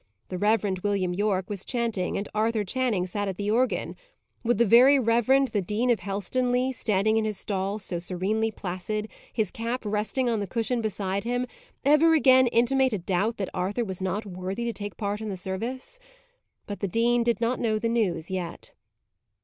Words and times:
The 0.29 0.39
Reverend 0.39 0.79
William 0.79 1.13
Yorke 1.13 1.47
was 1.47 1.63
chanting, 1.63 2.17
and 2.17 2.27
Arthur 2.33 2.63
Channing 2.63 3.05
sat 3.05 3.27
at 3.27 3.37
the 3.37 3.51
organ. 3.51 3.95
Would 4.43 4.57
the 4.57 4.65
Very 4.65 4.97
Reverend 4.97 5.49
the 5.49 5.61
Dean 5.61 5.91
of 5.91 5.99
Helstonleigh, 5.99 6.73
standing 6.73 7.17
in 7.17 7.25
his 7.25 7.37
stall 7.37 7.77
so 7.77 7.99
serenely 7.99 8.49
placid, 8.49 9.09
his 9.31 9.51
cap 9.51 9.85
resting 9.85 10.27
on 10.27 10.39
the 10.39 10.47
cushion 10.47 10.81
beside 10.81 11.23
him, 11.23 11.45
ever 11.85 12.15
again 12.15 12.47
intimate 12.47 12.93
a 12.93 12.97
doubt 12.97 13.37
that 13.37 13.51
Arthur 13.53 13.85
was 13.85 14.01
not 14.01 14.25
worthy 14.25 14.65
to 14.65 14.73
take 14.73 14.97
part 14.97 15.21
in 15.21 15.29
the 15.29 15.37
service? 15.37 15.99
But 16.65 16.79
the 16.79 16.87
dean 16.87 17.21
did 17.21 17.39
not 17.39 17.59
know 17.59 17.77
the 17.77 17.87
news 17.87 18.31
yet. 18.31 18.71